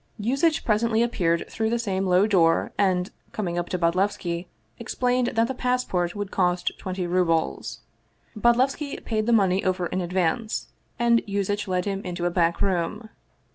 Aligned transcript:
Yuzitch 0.19 0.65
presently 0.65 1.03
appeared 1.03 1.45
through 1.47 1.69
the 1.69 1.77
same 1.77 2.07
low 2.07 2.25
door 2.25 2.71
and, 2.75 3.11
coming 3.33 3.55
up 3.59 3.69
to 3.69 3.77
Bodlevski, 3.77 4.47
explained 4.79 5.27
that 5.35 5.47
the 5.47 5.53
passport 5.53 6.15
would 6.15 6.31
cost 6.31 6.71
twenty 6.79 7.05
rubles. 7.05 7.81
Bodlevski 8.35 8.97
paid 9.05 9.27
the 9.27 9.31
money 9.31 9.63
over 9.63 9.85
in 9.85 10.01
advance, 10.01 10.69
and 10.97 11.21
Yuzitch 11.27 11.67
led 11.67 11.85
him 11.85 12.01
into 12.03 12.25
a 12.25 12.31
back 12.31 12.63
room. 12.63 13.09